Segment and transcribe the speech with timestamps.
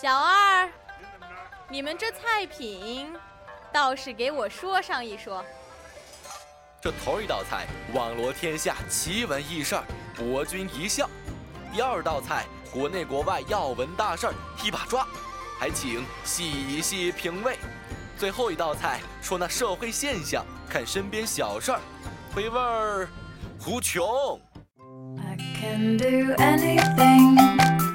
[0.00, 0.70] 小二，
[1.68, 3.12] 你们这菜品，
[3.72, 5.44] 倒是给我说上一说。
[6.80, 9.82] 这头一道菜网罗天下，奇闻异事儿，
[10.16, 11.10] 博君一笑。
[11.72, 15.04] 第二道菜国内国外要闻大事儿，一把抓，
[15.58, 17.58] 还请细细品味。
[18.16, 21.80] 最后一道菜说那社会现象，看身边小事儿，
[22.32, 23.08] 回味儿
[23.66, 24.40] 无穷。
[25.18, 27.87] I can do anything.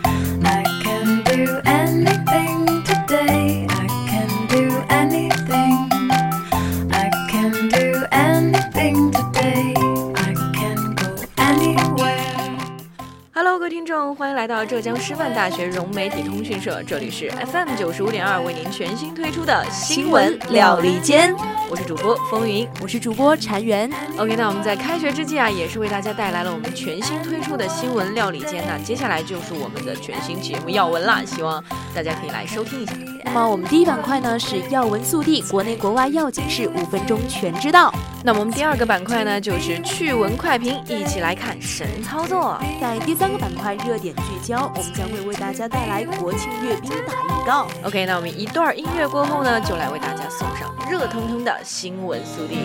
[14.11, 21.35] 欢迎来到浙江师范大学融媒体通讯社，这里是 FM 九十五点二，为您全新推出的新闻料理间。
[21.73, 23.91] 我是主播风云，我是主播禅媛。
[24.19, 28.63] OK，那我们在开学之际啊，也是为大家带来了我们全新推出的新闻料理间。
[28.67, 31.63] 那接下来就是我们的全新节目要闻啦，希望
[31.95, 32.93] 大家可以来收听一下。
[33.25, 37.91] 那么我们第一板块呢是要闻速递，国内国外要紧事五分钟全知道。
[38.23, 42.55] 那我们第二个板块呢就是趣闻快评，一起来看神操作。
[42.79, 47.67] 在第三个板块热点聚焦，我们将会为大家带来国庆阅兵大预告。
[47.83, 51.62] OK，那我们一段音乐过后呢，就来为大家送上热腾腾的。
[51.63, 52.57] 新闻速递，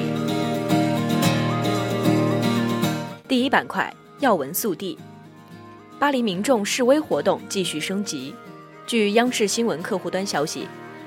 [3.28, 4.98] 第一板块要闻速递：
[6.00, 8.34] 巴黎民众示威活动继续升级。
[8.88, 10.66] 据央视新闻客户端消息，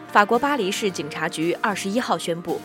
[0.09, 2.62] 法国巴黎市警察局二十一号宣布，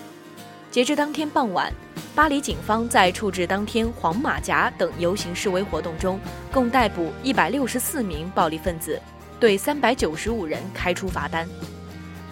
[0.71, 1.73] 截至当天傍晚，
[2.15, 6.21] 巴黎警方在处置当天黄马甲等游行示威活动中，
[6.53, 9.01] 共逮捕一百六十四名暴力分子，
[9.41, 11.49] 对三百九十五人开出罚单。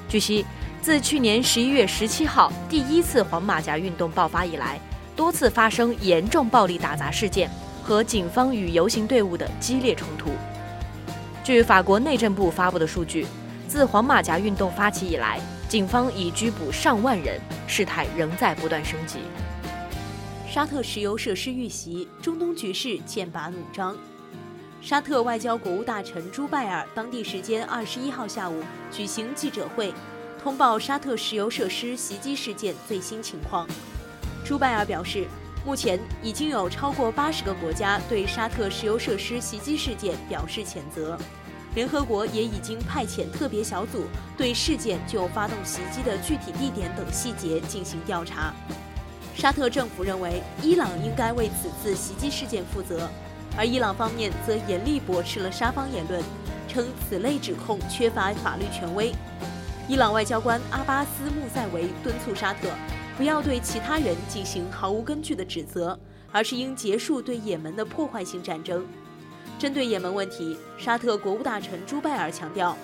[0.08, 0.46] 据悉。
[0.84, 4.78] 自去年十一月十七号第一次黄马甲运动爆发以来，
[5.16, 7.50] 多次发生严重暴力打砸事件
[7.82, 10.28] 和警方与游行队伍的激烈冲突。
[11.42, 13.26] 据法国内政部发布的数据，
[13.66, 19.20] 自黄马甲运动发起以来，警方已拘捕上万人，事态仍在不断升级。
[20.46, 23.96] 沙特石油设施遇袭，中东局势剑拔弩张。
[24.82, 29.90] 沙特外交国务大臣朱拜尔当地时间二十一号下午举行记者会。
[30.44, 33.66] 通报沙特石油设施袭击事件最新情况。
[34.44, 35.26] 朱拜尔表示，
[35.64, 41.18] 目前已经有超过八十个国家对沙特石油设施袭击事件表示谴责，
[41.74, 44.04] 联合国也已经派遣特别小组
[44.36, 48.52] 对事件就发动袭击的具体地点等细节进行调查。
[49.34, 53.08] 沙特政府认为伊朗应该为此次袭击事件负责，
[53.56, 56.22] 而伊朗方面则严厉驳斥了沙方言论，
[56.68, 59.10] 称此类指控缺乏法律权威。
[59.86, 62.70] 伊朗外交官阿巴斯·穆塞维敦促沙特
[63.18, 65.98] 不要对其他人进行毫无根据的指责，
[66.32, 68.86] 而是应结束对也门的破坏性战争。
[69.58, 72.74] 针对也门问题，沙特国务大臣朱拜尔强调，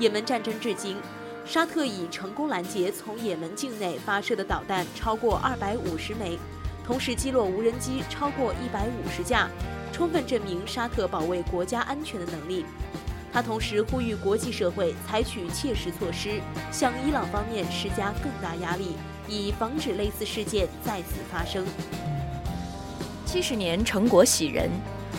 [0.00, 0.96] 也门战争至今，
[1.44, 6.36] 沙特已成功拦截从也门境内发射的导弹超过二百五十枚，
[6.84, 9.48] 同时击落无人机超过一百五十架，
[9.92, 12.66] 充分证明沙特保卫国家安全的能力。
[13.32, 16.40] 他同时呼吁国际社会采取切实措施，
[16.72, 18.96] 向伊朗方面施加更大压力，
[19.28, 21.64] 以防止类似事件再次发生。
[23.26, 24.70] 七十年成果喜人，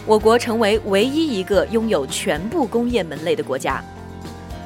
[0.06, 3.84] 我国成为唯一一个拥有全部工业门类的国家。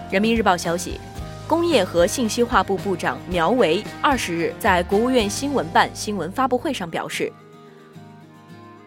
[0.10, 1.00] 人民日报消息，
[1.46, 7.32] 工业和信息化部部长苗圩二十日在国务院新闻办新闻发布会上表示。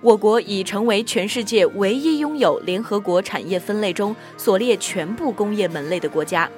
[0.02, 6.48] 我国已成为全世界唯一拥有联合国产业分类中所列全部工业门类的国家。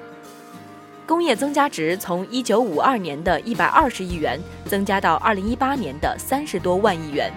[1.07, 7.31] 工业增加值从1952年的一百二十亿元增加到2018年的三十多万亿元，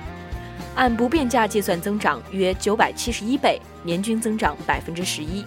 [0.74, 5.42] 按不变价计算增长约九百七十一倍，年均增长百分之十一。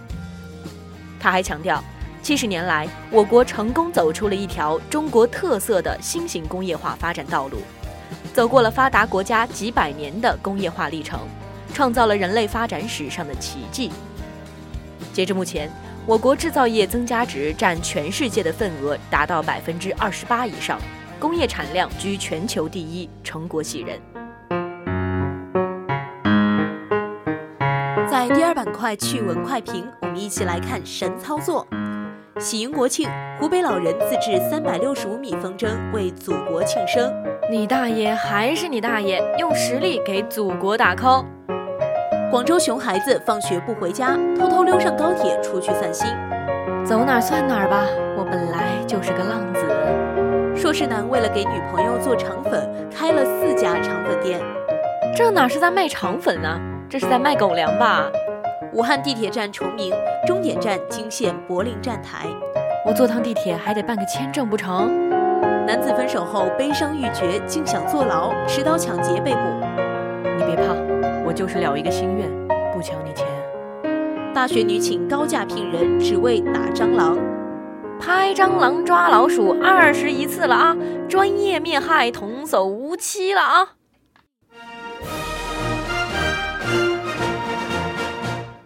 [1.19, 1.83] 他还强调，
[2.23, 7.57] 七十年来，我国成功走出了一条中国特色的新型工业化发展道路。
[8.35, 11.21] 走过了发达国家几百年的工业化历程，
[11.73, 13.89] 创造了人类发展史上的奇迹。
[15.13, 15.71] 截至目前，
[16.05, 20.77] 我国制造业增加值占全世界的份额达到百分之二十八以上，
[21.17, 23.97] 工业产量居全球第一，成果喜人。
[28.11, 31.65] 在第二板块趣闻快评，我们一起来看神操作。
[32.37, 33.09] 喜迎国庆，
[33.39, 37.09] 湖北老人自制三百六十五米风筝为祖国庆生。
[37.47, 41.23] 你大爷还是你大爷，用实力给祖国打 call。
[42.31, 46.07] 广州熊孩子放学不回家，偷偷溜上高铁出去散心。
[46.83, 47.85] 走哪儿算哪儿吧，
[48.17, 50.59] 我本来就是个浪子。
[50.59, 54.41] 硕士男为了给女朋友做肠粉，开了四家肠粉店。
[55.15, 56.59] 这哪是在卖肠粉呢？
[56.89, 58.09] 这是在卖狗粮吧？
[58.73, 59.93] 武汉地铁站重名，
[60.25, 62.25] 终点站惊现柏林站台。
[62.87, 65.13] 我坐趟地铁还得办个签证不成？
[65.65, 69.39] 男子分手后悲伤欲绝，竟想坐牢，持刀抢劫被捕。
[70.37, 70.75] 你别怕，
[71.25, 72.29] 我就是了一个心愿，
[72.71, 73.25] 不抢你钱。
[74.31, 77.17] 大学女请高价聘人，只为打蟑螂。
[77.99, 80.77] 拍蟑螂抓老鼠二十一次了啊！
[81.09, 83.69] 专业灭害，童叟无欺了啊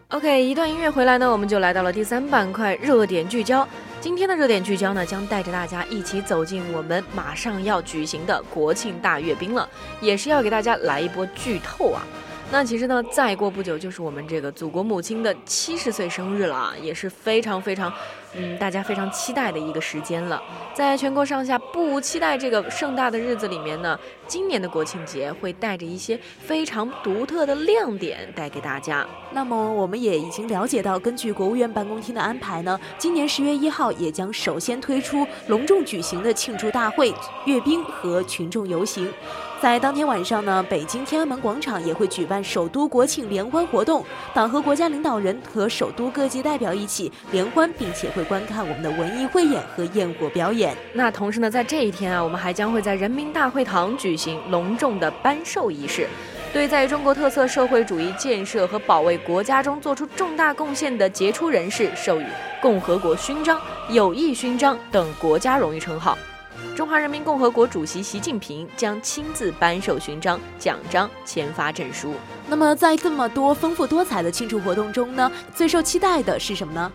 [0.10, 3.66] ！OK，一段音乐回来呢，我们就来到了第三板块热点聚焦。
[4.02, 9.68] 今天的热点聚焦呢，将带着大家一起走进我们马上要举行的国庆大阅兵了，
[10.00, 12.02] 也是要给大家来一波剧透啊！
[12.50, 17.94] 那其实呢，再过不久就是我们这个祖国母亲的七十岁生日了，也是非常非常。
[18.36, 20.42] 嗯，大家非常期待的一个时间了。
[20.74, 29.06] 在全国上下不无期待这个盛大的日子里面呢，今年的国庆节会带着一些非常独特的亮点带给大家。
[29.32, 37.14] 那么，我们也已经了解到，根据国务院办公厅的安排呢，今年十月一号也将首先推出隆重举行的庆祝大会、
[37.46, 39.12] 阅兵和群众游行。
[39.62, 50.76] 在当天晚上呢，北京天安门广场也会举办首都国庆联欢活动，党和国家领导人和首都各界代表一起联欢，并且观看我们的文艺汇演和焰火表演。
[50.94, 56.08] 那同时呢，在这一天啊，我们还将会在人民大会堂举行隆重的颁授仪式，
[56.54, 62.26] 对在中国特色社会主义建设和保卫国家中做出重大贡献的杰出人士授予
[62.62, 66.18] 共和国勋章、友谊勋章等国家荣誉称号。
[66.76, 72.14] 中华人民共和国主席习近平将亲自颁授勋章、奖章、签发证书。
[72.50, 76.92] 那么，在这么多丰富多彩的庆祝活动中呢，最受期待的是什么呢？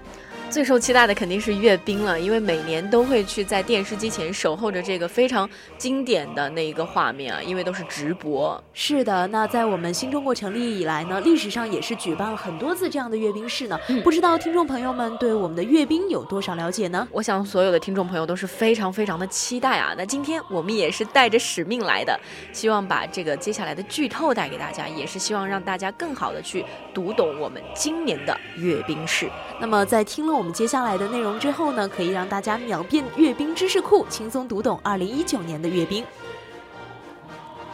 [0.55, 8.63] 最受期待的肯定是阅兵了，因为每年都会去在电视机前守候着这个非常经典的那一个画面啊，因为都是直播。
[8.73, 13.77] 是的，那在我们新中国成立以来呢，历史上也是举办了很多次这样的阅兵式呢。
[14.05, 17.09] 不知道听众朋友们对我们的阅兵有多少了解呢？
[17.11, 19.93] 我想所有的听众朋友都是非常非常的期待啊。
[19.99, 22.17] 那今天我们也是带着使命来的，
[22.53, 26.65] 希望把这个接下来的剧透带给大家，也是希望让大家更好的去
[26.95, 29.29] 读懂我们今年的阅兵式。
[29.61, 30.44] 那么在听了我。
[30.45, 36.05] 我们接下来的内容之后呢，可以让大家秒变阅兵知识库，轻松读懂二零一九年的阅兵。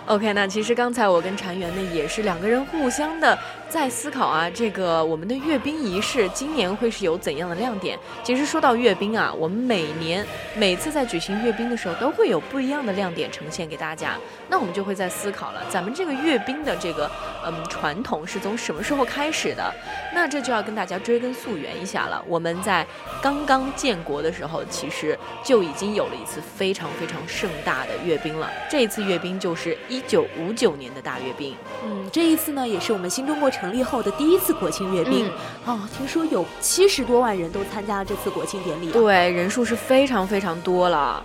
[0.07, 3.37] OK，那其实刚才我跟婵媛呢，也是两个人互相的。
[3.71, 7.97] 在思考啊，这个我们的阅兵仪式今年会是有怎样的亮点？
[8.25, 10.27] 其实说到阅兵啊，我们每年
[10.57, 14.17] 每次在举行阅兵的时候，都会有不一样的亮点呈现给大家。
[14.49, 17.09] 那我们就会在思考了，咱们这个阅兵的这个
[17.47, 19.73] 嗯传统是从什么时候开始的？
[20.13, 22.21] 那这就要跟大家追根溯源一下了。
[22.27, 22.85] 我们在
[23.23, 28.51] 刚刚建国的时候，其实就已经有了一次非常非常盛大的阅兵了。
[28.69, 31.55] 这一次阅兵就是一九五九年的大阅兵。
[31.85, 33.49] 嗯，这一次呢，也是我们新中国。
[33.60, 35.31] 成立后的第一次国庆阅兵，
[35.67, 41.23] 哦，听说有七十多万人都参加了这次国庆典礼，对，人数是非常非常多了。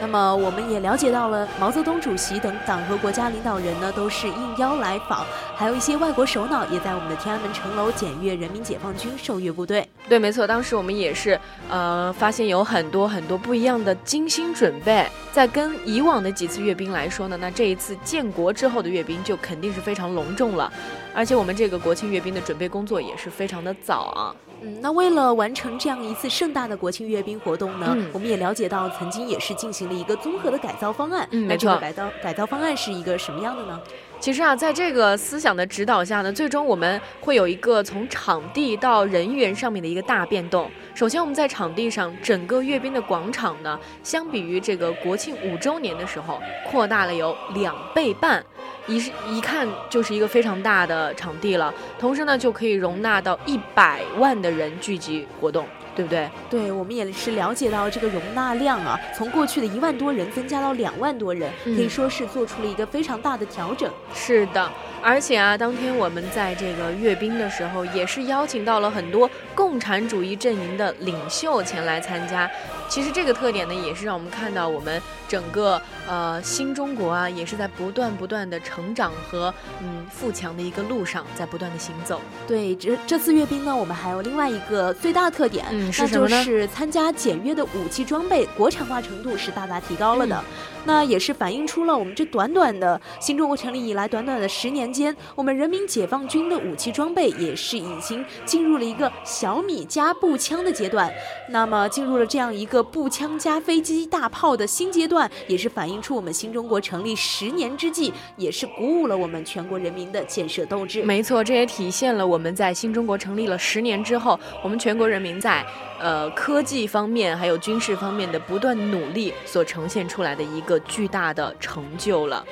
[0.00, 5.24] 那么我们也了解到了，毛泽东主席等党和国家领导人呢，都是应邀来访，
[5.54, 9.88] 还有一些外国首脑也在我们的天安门城楼检阅人民解放军受阅部队。
[10.08, 11.38] 对，没错，当时我们也是，
[11.70, 15.06] 呃，发现有很多很多不一样的精心准备。
[15.30, 20.70] 在跟以往的几次阅兵来说呢，那这一次建国之后的阅兵就肯定是非常隆重了，
[21.14, 24.34] 而且我们这个国庆阅兵的准备工作也是非常的早啊。
[24.62, 31.26] 嗯，那为了完成这样一次盛大的国庆阅兵活动呢，我们也了解到曾经也是进行了一个综合的改造方案。
[31.32, 33.80] 嗯，没错，改造改造方案是一个什么样的呢？
[34.22, 40.70] 其实啊，在这个思想的指导下呢，最终我们会有一个从场地到人员上面的一个大变动。
[40.94, 48.40] 首先，我们在场地上，整个阅兵的广场呢，相比于这个国庆五周年的时候，扩大了有两倍半，
[48.86, 51.74] 一一看就是一个非常大的场地了。
[51.98, 55.66] 同时呢，就可以容纳到一百万的人聚集活动。
[55.94, 56.30] 对不对？
[56.50, 63.90] 对，我们也是了解到这个容纳量啊，从过去的一万多人增加到两万多人，可以说是做出了一个非常大的调整。
[64.14, 64.70] 是的，
[65.02, 72.50] 而且啊，当天我们在这个阅兵的时候，也是邀请到了很多共产主义阵营的领袖前来参加。
[72.88, 82.20] 其实这个特点呢，也是让我们看到我们整个呃新中国啊，也是在不断不断的成长和嗯富强的一个路上，在不断的行走。
[82.46, 90.42] 对，这这次阅兵呢，我们还有另外一个最大的特点，嗯，那就是参加简约的武器装备国产化程度是大大提高了的。
[90.84, 101.08] 那也是反映出了我们这短短的新中国成立以来，短短的十年间，我们人民解放军的武器装备也是已经进入了一个小米加步枪的阶段。
[101.50, 111.04] 那么进入了这样一个步枪加飞机大炮的新阶段，也是反映出我们新中国成立十年之际，也是鼓舞了我们全国人民的建设斗志。
[111.04, 115.64] 没错，这也体现了我们在新中国成立了十年之后，我们全国人民在
[115.98, 122.44] 呃科技方面还有军事方面的不断努力所呈现出来的一个巨大的成就了。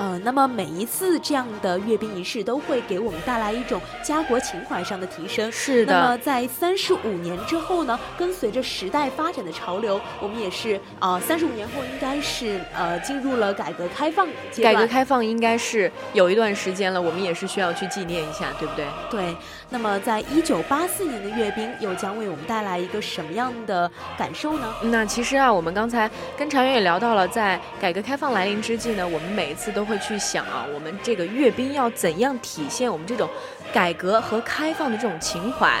[0.00, 5.52] 呃，那么每一次这样的阅兵仪式都会给我们带来一种家国情怀上的提升。
[5.52, 5.92] 是的。
[5.92, 14.74] 那么在三十五年之后呢，跟随着时代发展的潮流，我们也是啊，三十五年后应该是呃进入了改革开放阶段。
[14.74, 18.86] 改革开放应该是有一段时间了，我们也是需要去纪念一下，对不对？
[19.10, 19.36] 对。
[19.72, 24.74] 那么在一九八四年的阅兵又将为我们带来一个什么样的感受呢？
[24.84, 29.89] 那其实啊，我们刚才跟常远也聊到了，在改革开放来临之际呢，我们每一次都。
[29.90, 33.28] 会去想啊，我们这个阅兵要怎样体现我们这种
[33.72, 35.78] 改革和开放的这种情怀？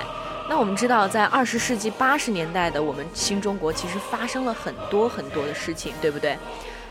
[0.48, 6.36] 那我们知道，在二十世纪八十年代的我们新中国，其实发生了很多很多的事情，对不对？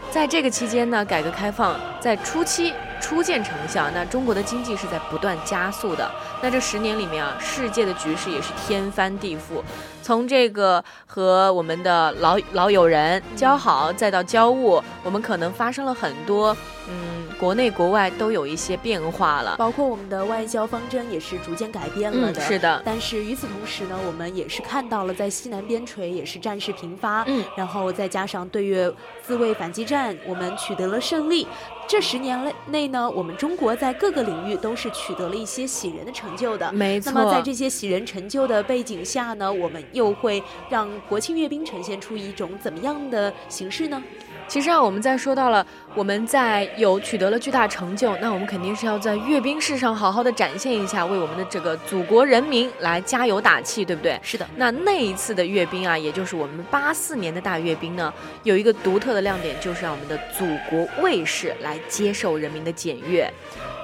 [0.10, 6.10] 在这个期间呢，改革开放在初期初见成效，那中国的经济是在不断加速的。
[6.42, 9.64] 那这十年里面啊，世界的局势也是天翻地覆。
[10.02, 16.56] 从这个和我们的老老友人交好，再到交恶，我们可能发生了很多，
[16.88, 22.42] 嗯，国内国外都有一些变化了，包括我们的外交方针也是逐渐改变了的。
[22.42, 22.82] 是的。
[22.84, 28.92] 但是与此同时呢，我们也是看到了在西南边陲也是战事频发，嗯，然后再加上对越
[29.22, 31.48] 自卫反击战，我们取得了胜利。
[31.90, 36.72] 这十年内呢，我们中国在各个领域都是取得了一些喜人的成就的。
[36.72, 37.12] 没错。
[37.12, 44.04] 那么在这些喜人成就的背景下呢，我们又会让国庆阅兵呈现出一种怎么样的形式呢？
[44.50, 45.64] 其实啊，我们在说到了
[45.94, 54.20] 我们在有取得了巨大成就，那我们肯定是要在阅兵式上好好的展现一下，为我们的这个祖国人民来加油打气，对不对？
[54.24, 54.48] 是的。
[54.56, 63.32] 那那一次的阅兵啊，也就是我们八四年的大阅兵呢，有一个独特的亮点，就是让我们的祖国卫士来接受人民的检阅。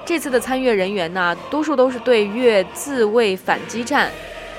[0.04, 4.10] 这次的参阅人员呢，多数都是对越自卫反击战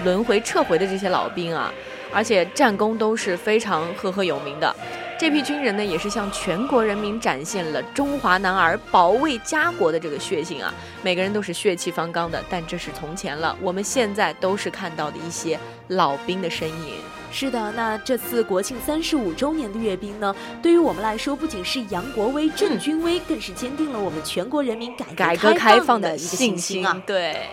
[0.06, 1.70] 轮回撤回的这些老兵啊，
[2.14, 4.74] 而且战功都是非常赫赫有名的。
[5.20, 10.72] 这批军人呢，也是向全国人民展现了中华男儿保卫家国的这个血性啊！
[11.02, 16.94] 每个人都是血气方刚的，但这是从前了，我们现在都是看到的一些老兵的身影。
[17.32, 27.02] 是的，那这次国庆三十五周年的阅兵呢，对于我们来说，不仅是扬国威、振军威，更是坚定了我们全国人民改革开放的信心啊！
[27.08, 27.50] 对。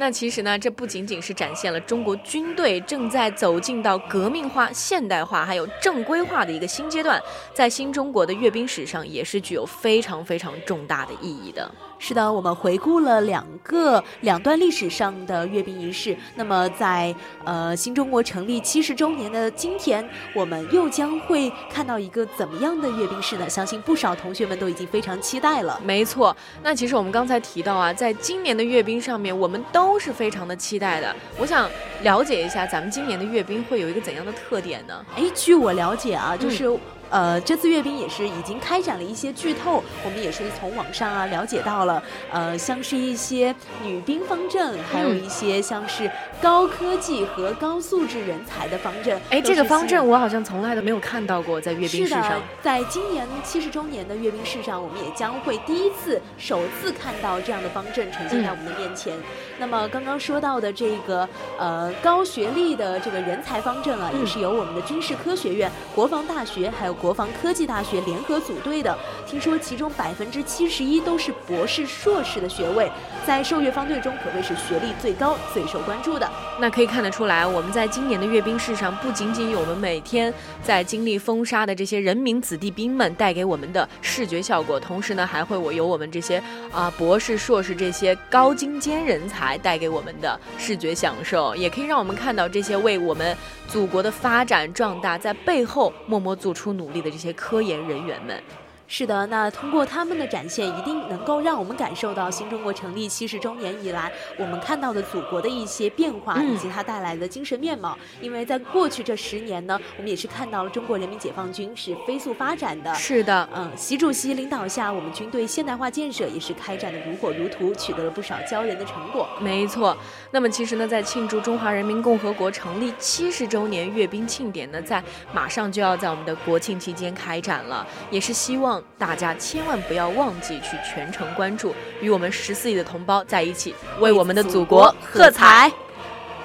[0.00, 7.20] 那其实呢，这不仅仅是展现了中国军队正在走进到革命化、现代化还有正规化的一个新阶段，
[7.52, 11.70] 在新中国的阅兵史上也是具有非常非常重大的意义的。
[12.02, 16.16] 是的，我们回顾了两个两段历史上的阅兵仪式。
[16.34, 17.14] 那么，在
[17.44, 23.46] 呃新中国成立七十周年的今天，我们又将会看到一个怎么样的阅兵式呢？
[23.50, 25.78] 相信不少同学们都已经非常期待了。
[25.84, 31.14] 没错，那其实我们刚才提到啊，在今年的阅兵上面，我们都是非常的期待的。
[31.38, 31.68] 我想
[32.02, 35.04] 了解一下，咱们今年的阅兵会有一个怎样的特点呢？
[35.16, 36.70] 哎，据我了解啊，就是。
[37.10, 42.02] 呃，这次阅兵也是已经开展了一些剧透，我们也是从网上啊了解到了，
[42.32, 49.20] 呃，像是一些女兵方阵，还有一些像是高科技和高素质人才的方阵。
[49.30, 52.40] 哎，这个方阵我好像从来都没有看到过，在阅兵式上。
[52.62, 59.18] 在今年七十周年的阅兵式上，我们也将会第一次、首次看到这样的方阵呈现在我们的面前。
[59.58, 66.96] 那么刚刚说到的这个呃高学历的这个人才方阵啊，也是由我们的军事科学院、国防大学还有。
[67.00, 72.90] 国防科技大学联合组队的，听说其中百分之七十一都是博士、硕士的学位，
[73.26, 76.30] 在受阅方队中可谓是学历最高、最受关注的。
[76.60, 93.34] 那可以看得出来，我们在今年的阅兵式上，不仅仅有我们每天在经历风沙的这些人民子弟兵们带给我们的视觉效果，同时呢，还会我有我们这些啊博士、硕士这些高精尖人才带给我们的视觉享受，也可以让我们看到这些为我们
[93.66, 96.90] 祖国的发展壮大在背后默默做出努。
[96.90, 98.42] 力的这些科研人员们。
[98.92, 107.96] 是的，那通过他们的展现，一定能够让我们感受到新中国成立七十周年以来，我们看到的祖国的一些变化以及它带来的精神面貌。
[108.20, 112.92] 因为在过去这十年呢，我们也是看到了中国人民解放军是飞速发展的。
[112.96, 119.28] 是的，嗯，习主席领导下，我们军队现代化建设也是开展的如火如荼，取得了不少骄人的成果。
[119.38, 119.96] 没错。
[120.32, 125.00] 那么其实呢，在庆祝中华人民共和国成立七十周年阅兵庆典呢，在
[125.32, 128.79] 马上就要在我们的国庆期间开展了，也是希望。
[128.98, 135.70] 大家千万不要忘记去全程关注，与我们十四亿的同胞在一起，为我们的祖国喝彩。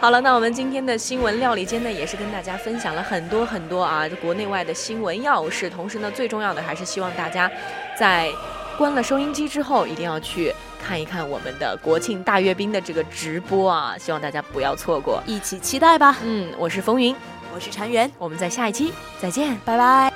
[0.02, 5.70] 好了，那我们今天的新闻料理间呢，也是跟大家分享了很多很多啊，国内外的新闻要事。
[5.70, 7.50] 同时呢，最重要的还是希望大家
[7.98, 8.30] 在
[8.78, 10.54] 关了收音机之后，一定要去
[10.86, 13.96] 看一看我们的国庆大阅兵的这个直播啊！
[13.98, 16.18] 希望大家不要错过，一起期待吧。
[16.24, 17.16] 嗯，我是风云，
[17.54, 20.15] 我是禅媛，我们在下一期再见，拜拜。